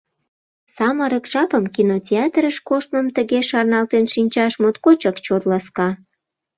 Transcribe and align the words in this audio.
Самырык 0.75 1.25
жапым, 1.31 1.65
кинотеатрыш 1.75 2.57
коштмым 2.67 3.07
тыге 3.15 3.39
шарналтен 3.49 4.05
шинчаш 4.13 4.53
моткочак 4.61 5.17
чот 5.25 5.43
ласка. 5.49 5.89